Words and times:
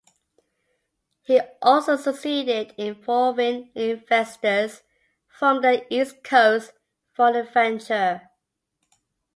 He 1.21 1.39
also 1.61 1.95
succeeded 1.95 2.73
in 2.75 2.87
involving 2.95 3.71
investors 3.75 4.81
from 5.27 5.61
the 5.61 5.85
East 5.93 6.23
Coast 6.23 6.73
for 7.13 7.31
the 7.31 7.43
venture. 7.43 8.27